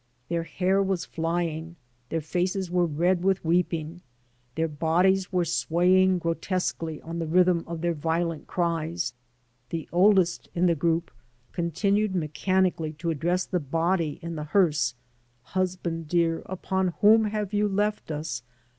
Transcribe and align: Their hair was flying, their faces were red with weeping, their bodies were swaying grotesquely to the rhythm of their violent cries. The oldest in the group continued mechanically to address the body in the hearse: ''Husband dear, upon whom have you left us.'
Their 0.29 0.41
hair 0.45 0.81
was 0.81 1.05
flying, 1.05 1.75
their 2.09 2.21
faces 2.21 2.71
were 2.71 2.87
red 2.87 3.23
with 3.23 3.45
weeping, 3.45 4.01
their 4.55 4.67
bodies 4.67 5.31
were 5.31 5.45
swaying 5.45 6.17
grotesquely 6.17 6.99
to 7.01 7.13
the 7.13 7.27
rhythm 7.27 7.63
of 7.67 7.81
their 7.81 7.93
violent 7.93 8.47
cries. 8.47 9.13
The 9.69 9.87
oldest 9.91 10.49
in 10.55 10.65
the 10.65 10.73
group 10.73 11.11
continued 11.51 12.15
mechanically 12.15 12.93
to 12.93 13.11
address 13.11 13.45
the 13.45 13.59
body 13.59 14.17
in 14.23 14.35
the 14.35 14.45
hearse: 14.45 14.95
''Husband 15.49 16.07
dear, 16.07 16.41
upon 16.47 16.95
whom 17.01 17.25
have 17.25 17.53
you 17.53 17.67
left 17.67 18.09
us.' 18.09 18.41